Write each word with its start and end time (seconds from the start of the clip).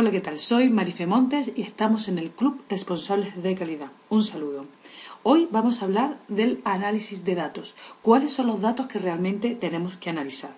Hola, 0.00 0.12
¿qué 0.12 0.20
tal? 0.20 0.38
Soy 0.38 0.68
Marife 0.68 1.08
Montes 1.08 1.50
y 1.56 1.62
estamos 1.62 2.06
en 2.06 2.18
el 2.18 2.30
Club 2.30 2.62
Responsables 2.68 3.42
de 3.42 3.56
Calidad. 3.56 3.90
Un 4.10 4.22
saludo. 4.22 4.64
Hoy 5.24 5.48
vamos 5.50 5.82
a 5.82 5.86
hablar 5.86 6.20
del 6.28 6.60
análisis 6.62 7.24
de 7.24 7.34
datos. 7.34 7.74
¿Cuáles 8.00 8.32
son 8.32 8.46
los 8.46 8.60
datos 8.60 8.86
que 8.86 9.00
realmente 9.00 9.56
tenemos 9.56 9.96
que 9.96 10.10
analizar? 10.10 10.54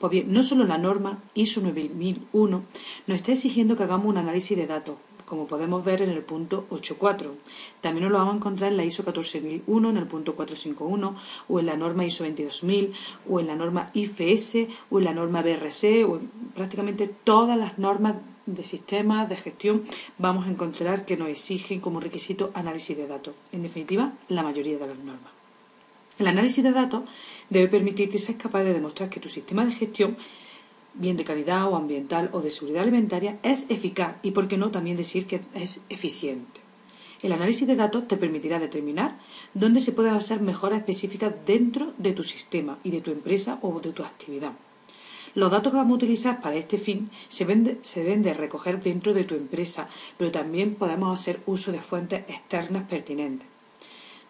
Pues 0.00 0.10
bien, 0.10 0.32
no 0.32 0.42
solo 0.42 0.64
la 0.64 0.76
norma 0.76 1.22
ISO 1.34 1.60
9001 1.60 2.64
nos 3.06 3.16
está 3.16 3.30
exigiendo 3.30 3.76
que 3.76 3.84
hagamos 3.84 4.08
un 4.08 4.16
análisis 4.16 4.58
de 4.58 4.66
datos, 4.66 4.96
como 5.24 5.46
podemos 5.46 5.84
ver 5.84 6.02
en 6.02 6.10
el 6.10 6.22
punto 6.22 6.66
8.4. 6.70 7.30
También 7.80 8.02
nos 8.02 8.10
lo 8.10 8.18
vamos 8.18 8.34
a 8.34 8.38
encontrar 8.38 8.72
en 8.72 8.76
la 8.76 8.84
ISO 8.84 9.04
14001, 9.04 9.90
en 9.90 9.96
el 9.96 10.06
punto 10.08 10.34
451, 10.34 11.14
o 11.48 11.60
en 11.60 11.66
la 11.66 11.76
norma 11.76 12.04
ISO 12.04 12.24
22000, 12.24 12.92
o 13.30 13.38
en 13.38 13.46
la 13.46 13.54
norma 13.54 13.86
IFS, 13.94 14.66
o 14.90 14.98
en 14.98 15.04
la 15.04 15.14
norma 15.14 15.42
BRC, 15.42 16.04
o 16.08 16.16
en 16.16 16.28
prácticamente 16.56 17.06
todas 17.06 17.56
las 17.56 17.78
normas 17.78 18.16
de 18.46 18.64
sistemas 18.64 19.28
de 19.28 19.36
gestión 19.36 19.84
vamos 20.18 20.46
a 20.46 20.50
encontrar 20.50 21.04
que 21.04 21.16
nos 21.16 21.28
exigen 21.28 21.80
como 21.80 22.00
requisito 22.00 22.50
análisis 22.54 22.96
de 22.96 23.06
datos. 23.06 23.34
En 23.52 23.62
definitiva, 23.62 24.12
la 24.28 24.42
mayoría 24.42 24.78
de 24.78 24.86
las 24.86 24.98
normas. 24.98 25.32
El 26.18 26.28
análisis 26.28 26.62
de 26.62 26.72
datos 26.72 27.02
debe 27.50 27.68
permitirte 27.68 28.18
ser 28.18 28.36
capaz 28.36 28.62
de 28.62 28.72
demostrar 28.72 29.10
que 29.10 29.20
tu 29.20 29.28
sistema 29.28 29.66
de 29.66 29.72
gestión, 29.72 30.16
bien 30.94 31.16
de 31.16 31.24
calidad 31.24 31.68
o 31.68 31.76
ambiental 31.76 32.30
o 32.32 32.40
de 32.40 32.52
seguridad 32.52 32.82
alimentaria, 32.82 33.38
es 33.42 33.68
eficaz 33.68 34.16
y, 34.22 34.30
por 34.30 34.46
qué 34.46 34.56
no, 34.56 34.70
también 34.70 34.96
decir 34.96 35.26
que 35.26 35.40
es 35.54 35.80
eficiente. 35.88 36.60
El 37.22 37.32
análisis 37.32 37.66
de 37.66 37.74
datos 37.74 38.06
te 38.06 38.16
permitirá 38.16 38.58
determinar 38.58 39.18
dónde 39.54 39.80
se 39.80 39.92
pueden 39.92 40.14
hacer 40.14 40.40
mejoras 40.40 40.80
específicas 40.80 41.32
dentro 41.46 41.94
de 41.96 42.12
tu 42.12 42.22
sistema 42.22 42.78
y 42.84 42.90
de 42.90 43.00
tu 43.00 43.10
empresa 43.10 43.58
o 43.62 43.80
de 43.80 43.92
tu 43.92 44.04
actividad. 44.04 44.52
Los 45.34 45.50
datos 45.50 45.72
que 45.72 45.78
vamos 45.78 45.92
a 45.92 45.96
utilizar 45.96 46.40
para 46.40 46.54
este 46.54 46.78
fin 46.78 47.10
se 47.28 47.44
deben, 47.44 48.22
de, 48.22 48.34
recoger 48.34 48.80
dentro 48.80 49.12
de 49.14 49.24
tu 49.24 49.34
empresa, 49.34 49.88
pero 50.16 50.30
también 50.30 50.76
podemos 50.76 51.18
hacer 51.18 51.40
uso 51.46 51.72
de 51.72 51.80
fuentes 51.80 52.20
externas 52.28 52.84
pertinentes. 52.88 53.48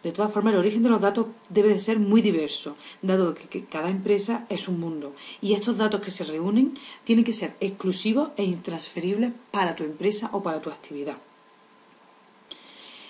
De 0.02 0.12
todas 0.12 0.32
formas, 0.32 0.54
el 0.54 0.60
origen 0.60 0.82
de 0.82 0.88
los 0.88 1.00
datos 1.00 1.26
debe 1.50 1.70
de 1.70 1.78
ser 1.78 1.98
muy 1.98 2.22
diverso, 2.22 2.76
dado 3.02 3.34
que 3.34 3.64
cada 3.64 3.90
empresa 3.90 4.46
es 4.48 4.68
un 4.68 4.80
mundo 4.80 5.14
y 5.42 5.52
estos 5.52 5.76
datos 5.76 6.00
que 6.00 6.10
se 6.10 6.24
reúnen 6.24 6.74
tienen 7.04 7.24
que 7.24 7.32
ser 7.32 7.54
exclusivos 7.60 8.30
e 8.36 8.44
intransferibles 8.44 9.32
para 9.50 9.76
tu 9.76 9.84
empresa 9.84 10.30
o 10.32 10.42
para 10.42 10.60
tu 10.60 10.70
actividad. 10.70 11.16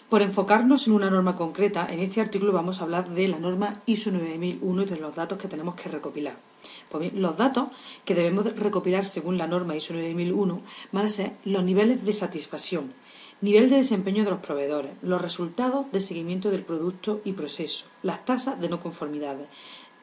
Por 0.08 0.22
enfocarnos 0.22 0.86
en 0.86 0.92
una 0.92 1.10
norma 1.10 1.34
concreta, 1.36 1.86
en 1.90 2.00
este 2.00 2.20
artículo 2.20 2.52
vamos 2.52 2.80
a 2.80 2.84
hablar 2.84 3.08
de 3.08 3.26
la 3.26 3.38
norma 3.38 3.82
ISO 3.86 4.10
9001 4.10 4.82
y 4.82 4.86
de 4.86 4.98
los 4.98 5.14
datos 5.14 5.38
que 5.38 5.48
tenemos 5.48 5.74
que 5.74 5.88
recopilar. 5.88 6.53
Pues 6.94 7.12
los 7.12 7.36
datos 7.36 7.70
que 8.04 8.14
debemos 8.14 8.44
recopilar 8.54 9.04
según 9.04 9.36
la 9.36 9.48
norma 9.48 9.74
ISO 9.74 9.94
9001 9.94 10.60
van 10.92 11.06
a 11.06 11.08
ser 11.08 11.32
los 11.44 11.64
niveles 11.64 12.04
de 12.06 12.12
satisfacción, 12.12 12.92
nivel 13.40 13.68
de 13.68 13.78
desempeño 13.78 14.22
de 14.22 14.30
los 14.30 14.38
proveedores, 14.38 14.92
los 15.02 15.20
resultados 15.20 15.90
de 15.90 16.00
seguimiento 16.00 16.52
del 16.52 16.62
producto 16.62 17.20
y 17.24 17.32
proceso, 17.32 17.86
las 18.04 18.24
tasas 18.24 18.60
de 18.60 18.68
no 18.68 18.78
conformidades 18.78 19.48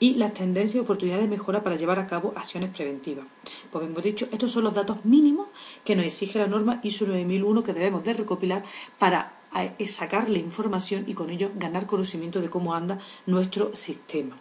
y 0.01 0.15
las 0.15 0.33
tendencias 0.33 0.75
y 0.75 0.79
oportunidades 0.79 1.23
de 1.23 1.29
mejora 1.29 1.63
para 1.63 1.77
llevar 1.77 1.97
a 1.97 2.07
cabo 2.07 2.33
acciones 2.35 2.75
preventivas. 2.75 3.25
Pues 3.71 3.85
hemos 3.85 4.03
dicho, 4.03 4.27
estos 4.33 4.51
son 4.51 4.65
los 4.65 4.73
datos 4.73 5.05
mínimos 5.05 5.47
que 5.85 5.95
nos 5.95 6.05
exige 6.05 6.39
la 6.39 6.47
norma 6.47 6.81
ISO 6.83 7.05
9001 7.05 7.63
que 7.63 7.73
debemos 7.73 8.03
de 8.03 8.15
recopilar 8.15 8.65
para 8.99 9.31
eh, 9.55 9.87
sacarle 9.87 10.39
información 10.39 11.05
y 11.07 11.13
con 11.13 11.29
ello 11.29 11.51
ganar 11.55 11.85
conocimiento 11.85 12.41
de 12.41 12.49
cómo 12.49 12.75
anda 12.75 12.99
nuestro 13.27 13.73
sistema. 13.73 14.37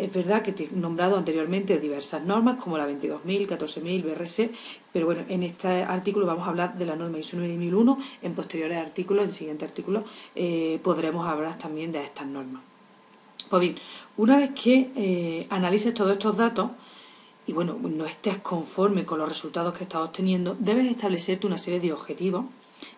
Es 0.00 0.10
verdad 0.14 0.42
que 0.42 0.52
te 0.52 0.64
he 0.64 0.70
nombrado 0.70 1.18
anteriormente 1.18 1.78
diversas 1.78 2.24
normas 2.24 2.56
como 2.56 2.78
la 2.78 2.88
22.000, 2.88 3.46
14.000, 3.46 4.02
BRC, 4.02 4.50
pero 4.94 5.04
bueno, 5.04 5.24
en 5.28 5.42
este 5.42 5.82
artículo 5.82 6.24
vamos 6.24 6.46
a 6.46 6.50
hablar 6.50 6.78
de 6.78 6.86
la 6.86 6.96
norma 6.96 7.18
ISO 7.18 7.36
9001. 7.36 7.98
En 8.22 8.34
posteriores 8.34 8.78
artículos, 8.78 9.26
en 9.26 9.32
siguientes 9.34 9.68
artículos, 9.68 10.04
eh, 10.34 10.80
podremos 10.82 11.26
hablar 11.28 11.58
también 11.58 11.92
de 11.92 12.02
estas 12.02 12.26
normas. 12.26 12.62
Pues 13.50 13.60
bien, 13.60 13.76
una 14.16 14.38
vez 14.38 14.52
que 14.52 14.90
eh, 14.96 15.46
analices 15.50 15.92
todos 15.92 16.12
estos 16.12 16.34
datos 16.34 16.70
y 17.46 17.52
bueno, 17.52 17.76
no 17.82 18.06
estés 18.06 18.38
conforme 18.38 19.04
con 19.04 19.18
los 19.18 19.28
resultados 19.28 19.74
que 19.74 19.84
estás 19.84 20.00
obteniendo, 20.00 20.56
debes 20.58 20.90
establecerte 20.90 21.46
una 21.46 21.58
serie 21.58 21.80
de 21.80 21.92
objetivos 21.92 22.46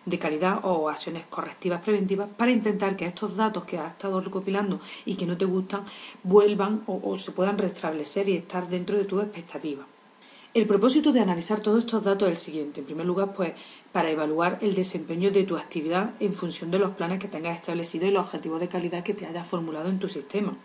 de 0.05 0.19
calidad 0.19 0.59
o 0.63 0.89
acciones 0.89 1.25
correctivas 1.29 1.81
preventivas 1.81 2.29
para 2.35 2.51
intentar 2.51 2.95
que 2.95 3.05
estos 3.05 3.35
datos 3.35 3.65
que 3.65 3.77
has 3.77 3.91
estado 3.91 4.21
recopilando 4.21 4.79
y 5.05 5.15
que 5.15 5.25
no 5.25 5.37
te 5.37 5.45
gustan 5.45 5.83
vuelvan 6.23 6.83
o, 6.87 7.15
se 7.17 7.31
puedan 7.31 7.57
restablecer 7.57 8.29
y 8.29 8.35
estar 8.35 8.67
dentro 8.67 8.97
de 8.97 9.05
tus 9.05 9.23
expectativas. 9.23 9.85
El 10.53 10.67
propósito 10.67 11.11
de 11.11 11.19
analizar 11.19 11.61
todos 11.61 11.79
estos 11.79 12.03
datos 12.03 12.27
es 12.27 12.33
el 12.33 12.37
siguiente. 12.37 12.81
En 12.81 12.85
primer 12.85 13.07
lugar, 13.07 13.33
pues 13.33 13.53
para 13.91 14.11
evaluar 14.11 14.59
el 14.61 14.75
desempeño 14.75 15.31
de 15.31 15.45
tu 15.45 15.57
actividad 15.57 16.11
en 16.19 16.33
función 16.33 16.69
de 16.69 16.77
los 16.77 16.91
planes 16.91 17.17
que 17.17 17.27
tengas 17.27 17.55
establecidos 17.55 18.09
y 18.09 18.11
los 18.11 18.25
objetivos 18.25 18.59
de 18.59 18.67
calidad 18.67 19.03
que 19.03 19.15
te 19.15 19.25
hayas 19.25 19.47
formulado 19.47 19.89
en 19.89 19.97
tu 19.97 20.07
sistema. 20.07 20.55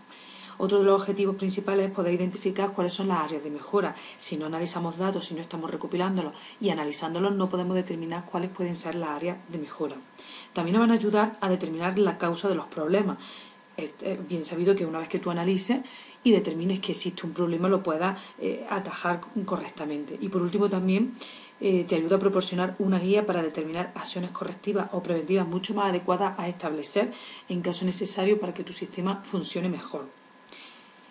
Otro 0.59 0.81
de 0.81 0.85
los 0.85 1.01
objetivos 1.01 1.37
principales 1.37 1.87
es 1.87 1.93
poder 1.93 2.13
identificar 2.13 2.73
cuáles 2.73 2.93
son 2.93 3.09
las 3.09 3.21
áreas 3.21 3.45
de 3.45 3.51
mejora. 3.51 3.95
Si 4.19 4.37
no 4.37 4.47
analizamos 4.47 4.99
datos, 4.99 5.27
si 5.27 5.35
no 5.35 5.41
estamos 5.41 5.71
recopilándolos 5.71 6.35
y 6.61 6.71
analizándolos, 6.71 7.33
no 7.33 7.49
podemos 7.49 7.77
determinar 7.77 8.25
cuáles 8.25 8.51
pueden 8.51 8.75
ser 8.75 8.97
las 8.97 9.11
áreas 9.11 9.39
de 9.49 9.59
mejora. 9.59 9.97
También 10.53 10.75
nos 10.75 10.81
van 10.81 10.91
a 10.91 10.95
ayudar 10.95 11.39
a 11.41 11.49
determinar 11.49 11.97
la 11.99 12.19
causa 12.19 12.49
de 12.49 12.57
los 12.57 12.67
problemas. 12.67 13.19
Es 13.77 13.93
bien 14.29 14.45
sabido 14.45 14.75
que 14.75 14.85
una 14.85 14.99
vez 14.99 15.09
que 15.09 15.21
tú 15.21 15.31
analices 15.31 15.81
y 16.25 16.33
determines 16.33 16.81
que 16.81 16.91
existe 16.91 17.25
un 17.25 17.33
problema, 17.33 17.69
lo 17.69 17.85
puedas 17.85 18.21
eh, 18.41 18.67
atajar 18.69 19.21
correctamente. 19.45 20.19
Y 20.21 20.29
por 20.29 20.43
último, 20.43 20.69
también 20.69 21.15
eh, 21.61 21.85
te 21.89 21.95
ayuda 21.95 22.17
a 22.17 22.19
proporcionar 22.19 22.75
una 22.81 22.99
guía 22.99 23.25
para 23.25 23.43
determinar 23.43 23.93
acciones 23.95 24.33
correctivas 24.33 24.89
o 24.93 25.03
preventivas 25.03 25.47
mucho 25.47 25.75
más 25.75 25.87
adecuadas 25.91 26.37
a 26.37 26.49
establecer 26.49 27.13
en 27.49 27.63
caso 27.63 27.85
necesario 27.85 28.41
para 28.41 28.53
que 28.53 28.65
tu 28.65 28.73
sistema 28.73 29.23
funcione 29.23 29.69
mejor. 29.69 30.18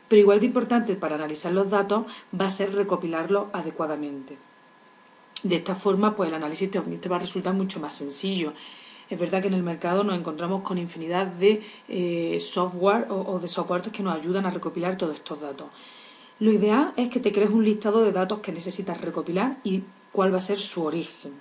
Pero 0.08 0.22
igual 0.22 0.40
de 0.40 0.46
importante 0.46 0.96
para 0.96 1.16
analizar 1.16 1.52
los 1.52 1.70
datos 1.70 2.06
va 2.40 2.48
a 2.48 2.52
ser 2.52 2.74
recopilarlos 2.74 3.48
adecuadamente. 3.54 4.38
De 5.44 5.56
esta 5.56 5.76
forma, 5.76 6.16
pues 6.16 6.30
el 6.30 6.36
análisis 6.36 6.72
te, 6.72 6.80
va 7.10 7.16
a 7.16 7.20
resultar 7.20 7.54
mucho 7.54 7.80
más 7.80 7.94
sencillo. 7.94 8.54
Es 9.10 9.20
verdad 9.20 9.42
que 9.42 9.48
en 9.48 9.54
el 9.54 9.64
mercado 9.64 10.04
nos 10.04 10.18
encontramos 10.18 10.62
con 10.64 10.78
infinidad 10.78 11.28
de 11.28 11.62
eh, 11.88 12.40
software 12.40 13.08
o, 13.10 13.40
de 13.40 13.48
soportes 13.48 13.94
que 13.94 14.04
nos 14.04 14.18
ayudan 14.18 14.46
a 14.46 14.50
recopilar 14.50 14.98
todos 14.98 15.16
estos 15.16 15.40
datos. 15.40 15.68
Lo 16.40 16.52
ideal 16.52 16.94
es 16.98 17.10
que 17.10 17.20
te 17.20 17.32
crees 17.32 17.50
un 17.50 17.64
listado 17.64 18.04
de 18.04 18.12
datos 18.12 18.40
que 18.40 18.52
necesitas 18.52 19.00
recopilar 19.00 19.58
y 19.64 19.84
cuál 20.12 20.34
va 20.34 20.40
a 20.40 20.42
ser 20.42 20.60
su 20.60 20.84
origen. 20.84 21.34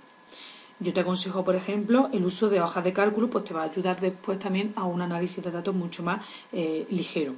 Yo 0.78 0.92
te 0.92 1.00
aconsejo, 1.00 1.42
por 1.42 1.56
ejemplo, 1.56 2.10
el 2.12 2.24
uso 2.24 2.48
de 2.50 2.60
hojas 2.60 2.84
de 2.84 2.92
cálculo, 2.92 3.30
pues 3.30 3.44
te 3.44 3.54
va 3.54 3.62
a 3.62 3.70
ayudar 3.70 3.98
después 3.98 4.38
también 4.38 4.72
a 4.76 4.84
un 4.84 5.00
análisis 5.00 5.42
de 5.42 5.50
datos 5.50 5.74
mucho 5.74 6.02
más 6.02 6.24
eh, 6.52 6.86
ligero. 6.90 7.34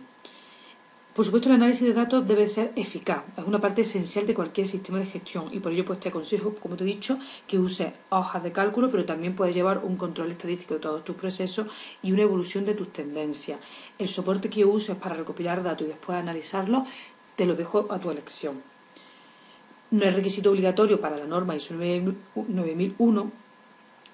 Por 1.19 1.25
supuesto, 1.25 1.49
el 1.49 1.57
análisis 1.57 1.85
de 1.85 1.95
datos 1.95 2.29
debe 2.29 2.47
ser 2.47 2.71
eficaz, 2.77 3.25
es 3.37 3.45
una 3.45 3.61
parte 3.61 3.83
esencial 3.83 4.25
de 4.25 4.35
cualquier 4.35 4.69
sistema 4.69 5.01
de 5.01 5.07
gestión 5.07 5.49
y 5.51 5.59
por 5.59 5.73
ello 5.73 5.85
pues 5.85 5.99
te 5.99 6.11
aconsejo, 6.11 6.55
como 6.55 6.77
te 6.77 6.85
he 6.85 6.87
dicho, 6.87 7.19
que 7.49 7.59
uses 7.59 7.93
hojas 8.11 8.41
de 8.45 8.53
cálculo, 8.53 8.89
pero 8.89 9.05
también 9.05 9.35
puedes 9.35 9.53
llevar 9.53 9.79
un 9.79 9.97
control 9.97 10.31
estadístico 10.31 10.75
de 10.75 10.81
todos 10.81 11.05
tus 11.05 11.17
procesos 11.17 11.67
y 12.05 12.13
una 12.13 12.23
evolución 12.23 12.65
de 12.67 12.75
tus 12.75 12.93
tendencias. 12.93 13.59
El 13.99 14.07
soporte 14.07 14.49
que 14.49 14.65
uses 14.65 14.95
para 14.95 15.17
recopilar 15.17 15.65
datos 15.65 15.89
y 15.89 15.91
después 15.91 16.17
analizarlos, 16.17 16.89
te 17.35 17.47
lo 17.47 17.57
dejo 17.57 17.89
a 17.91 17.99
tu 17.99 18.13
elección. 18.13 18.63
No 19.91 20.05
es 20.05 20.15
requisito 20.15 20.53
obligatorio 20.53 21.01
para 21.01 21.17
la 21.17 21.27
norma 21.27 21.57
ISO 21.57 21.75
9001 21.75 23.33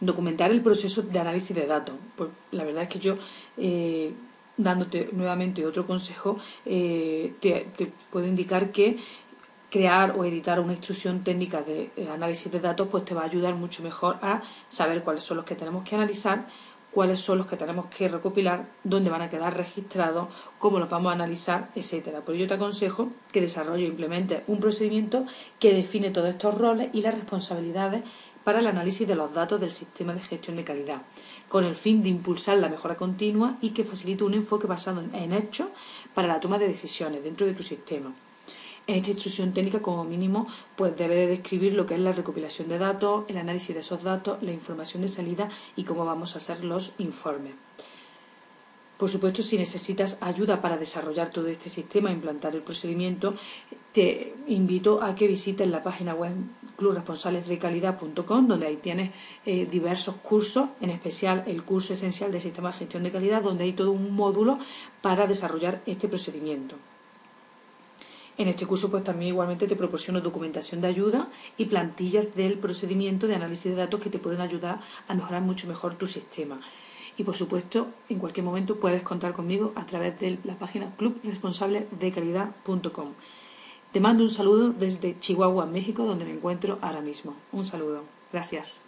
documentar 0.01 0.51
el 0.53 0.63
proceso 0.63 1.03
de 1.03 1.19
análisis 1.19 1.55
de 1.55 1.67
datos. 1.67 1.97
Pues 2.17 2.31
la 2.53 2.65
verdad 2.65 2.85
es 2.85 2.89
que 2.89 2.99
yo 2.99 3.19
eh, 3.59 4.15
dándote 4.57 5.11
nuevamente 5.13 5.67
otro 5.67 5.87
consejo, 5.87 6.39
eh, 6.65 7.35
te, 7.41 7.67
puedo 8.11 8.27
indicar 8.27 8.73
que 8.73 8.99
crear 9.71 10.15
o 10.17 10.25
editar 10.25 10.61
una 10.61 10.73
instrucción 10.73 11.25
técnica 11.25 11.63
de 11.63 11.91
análisis 12.13 12.51
de 12.53 12.61
datos 12.61 12.87
pues 12.89 13.05
te 13.05 13.15
va 13.15 13.23
a 13.23 13.25
ayudar 13.25 13.55
mucho 13.57 13.83
mejor 13.83 14.19
a 14.23 14.43
saber 14.69 15.03
cuáles 15.03 15.25
son 15.25 15.39
los 15.39 15.47
que 15.47 15.57
tenemos 15.57 15.83
que 15.83 15.97
analizar, 15.97 16.47
cuáles 16.95 17.19
son 17.19 17.39
los 17.39 17.49
que 17.49 17.57
tenemos 17.57 17.87
que 17.87 18.07
recopilar, 18.07 18.69
dónde 18.85 19.11
van 19.11 19.23
a 19.23 19.29
quedar 19.29 19.57
registrados, 19.57 20.29
cómo 20.59 20.79
los 20.79 20.89
vamos 20.89 21.11
a 21.11 21.15
analizar, 21.17 21.71
etcétera. 21.75 22.21
Por 22.21 22.37
ello 22.37 22.47
te 22.47 22.55
aconsejo 22.55 23.11
que 23.33 23.41
desarrolle 23.41 23.85
e 23.85 23.89
implemente 23.89 24.45
un 24.47 24.61
procedimiento 24.61 25.27
que 25.59 25.75
define 25.75 26.11
todos 26.11 26.29
estos 26.29 26.55
roles 26.55 26.91
y 26.93 27.03
las 27.03 27.15
responsabilidades 27.15 28.05
para 28.45 28.61
el 28.61 28.69
análisis 28.69 29.09
de 29.09 29.17
los 29.17 29.35
datos 29.35 29.61
del 29.61 29.73
sistema 29.73 30.13
de 30.13 30.21
gestión 30.21 30.55
de 30.55 30.63
calidad, 30.63 31.03
con 31.55 31.65
el 31.65 31.77
fin 31.77 32.03
de 32.03 32.09
impulsar 32.09 32.59
la 32.59 32.69
mejora 32.69 32.97
continua 32.97 33.59
y 33.61 33.71
que 33.71 33.85
facilite 33.85 34.25
un 34.25 34.35
enfoque 34.35 34.67
basado 34.67 35.05
en 35.13 35.33
hechos 35.33 35.69
para 36.13 36.27
la 36.27 36.41
toma 36.41 36.59
de 36.59 36.67
decisiones 36.67 37.23
dentro 37.23 37.47
de 37.47 37.53
tu 37.53 37.63
sistema. 37.63 38.13
En 38.89 38.97
esta 38.97 39.11
instrucción 39.11 39.53
técnica, 39.53 39.81
como 39.81 40.03
mínimo, 40.03 40.49
pues 40.75 40.97
debe 40.97 41.15
de 41.15 41.29
describir 41.29 41.75
lo 41.75 41.87
que 41.87 41.95
es 41.95 42.01
la 42.01 42.11
recopilación 42.11 42.67
de 42.67 42.79
datos, 42.79 43.27
el 43.29 43.37
análisis 43.37 43.73
de 43.73 43.83
esos 43.83 44.03
datos, 44.03 44.43
la 44.43 44.51
información 44.51 45.03
de 45.03 45.09
salida 45.09 45.49
y 45.77 45.85
cómo 45.85 46.05
vamos 46.05 46.35
a 46.35 46.39
hacer 46.39 46.65
los 46.65 46.91
informes. 46.99 47.53
Por 48.99 49.09
supuesto, 49.09 49.41
si 49.43 49.57
necesitas 49.57 50.19
ayuda 50.23 50.61
para 50.61 50.77
desarrollar 50.77 51.31
todo 51.31 51.47
este 51.47 51.69
sistema 51.69 52.11
e 52.11 52.15
implantar 52.15 52.57
el 52.57 52.63
procedimiento, 52.63 53.35
te 53.93 54.35
invito 54.49 55.05
a 55.05 55.15
que 55.15 55.29
visites 55.29 55.69
la 55.69 55.85
página 55.85 56.15
web 56.15 56.35
clubresponsabilidadecalidad.com, 56.77 58.49
donde 58.49 58.67
ahí 58.67 58.77
tienes 58.77 59.11
eh, 59.47 59.67
diversos 59.71 60.17
cursos, 60.17 60.69
en 60.81 60.91
especial 60.91 61.45
el 61.47 61.63
curso 61.63 61.95
esencial 61.95 62.33
de 62.33 62.41
sistema 62.41 62.73
de 62.73 62.79
gestión 62.79 63.03
de 63.03 63.11
calidad, 63.11 63.43
donde 63.43 63.65
hay 63.65 63.73
todo 63.73 63.93
un 63.93 64.15
módulo 64.15 64.59
para 65.01 65.27
desarrollar 65.27 65.81
este 65.87 66.09
procedimiento. 66.09 66.77
En 68.37 68.49
este 68.49 68.67
curso 68.67 68.91
pues 68.91 69.05
también 69.05 69.29
igualmente 69.29 69.69
te 69.69 69.77
proporciono 69.77 70.21
documentación 70.21 70.81
de 70.81 70.89
ayuda 70.89 71.29
y 71.57 71.67
plantillas 71.67 72.35
del 72.35 72.59
procedimiento 72.59 73.29
de 73.29 73.37
análisis 73.37 73.71
de 73.71 73.77
datos 73.77 74.01
que 74.01 74.11
te 74.11 74.19
pueden 74.19 74.41
ayudar 74.41 74.81
a 75.07 75.15
mejorar 75.15 75.43
mucho 75.43 75.69
mejor 75.69 75.95
tu 75.95 76.09
sistema. 76.09 76.59
Y 77.17 77.23
por 77.23 77.37
supuesto, 77.37 77.87
en 78.09 78.19
cualquier 78.19 78.45
momento 78.45 78.81
puedes 78.81 79.03
contar 79.03 79.35
conmigo 79.35 79.73
a 79.77 79.87
través 79.87 80.19
de 80.19 80.37
la 80.43 80.59
página 80.59 80.91
clubresponsabledecalidad.com. 80.97 83.13
Te 83.95 84.01
mando 84.01 84.25
un 84.25 84.31
saludo 84.31 84.73
desde 84.73 85.17
Chihuahua, 85.21 85.67
México, 85.67 86.05
donde 86.05 86.25
me 86.25 86.33
encuentro 86.33 86.81
ahora 86.83 87.01
mismo. 87.01 87.37
Un 87.53 87.65
saludo. 87.65 88.03
Gracias. 88.33 88.83